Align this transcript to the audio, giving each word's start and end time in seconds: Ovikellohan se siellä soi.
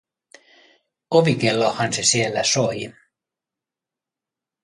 Ovikellohan 1.11 1.93
se 1.93 2.03
siellä 2.03 2.43
soi. 2.43 2.93